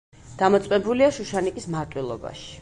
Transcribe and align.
დამოწმებულია 0.39 1.09
„შუშანიკის 1.19 1.69
მარტვილობაში“. 1.77 2.51